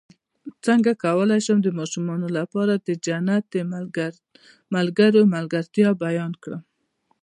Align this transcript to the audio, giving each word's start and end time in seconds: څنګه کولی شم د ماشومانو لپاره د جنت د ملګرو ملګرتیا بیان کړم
څنګه 0.65 0.91
کولی 1.05 1.39
شم 1.45 1.57
د 1.63 1.69
ماشومانو 1.79 2.27
لپاره 2.37 2.73
د 2.87 2.89
جنت 3.05 3.43
د 3.55 3.57
ملګرو 4.75 5.21
ملګرتیا 5.35 5.89
بیان 6.03 6.31
کړم 6.43 6.61